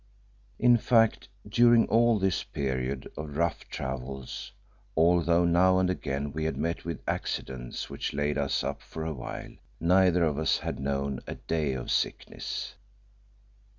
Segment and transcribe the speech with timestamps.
[0.57, 4.51] In fact, during all this period of rough travels,
[4.97, 9.53] although now and again we had met with accidents which laid us up for awhile,
[9.79, 12.73] neither of us had known a day of sickness.